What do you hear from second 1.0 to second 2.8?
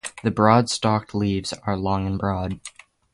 leaves are long and broad.